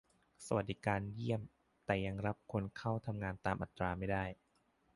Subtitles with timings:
[0.45, 1.41] สวัสดิการเยี่ยม
[1.85, 4.25] แต่ยังรับคนเข้าทำงานตามอัตราไม่ได้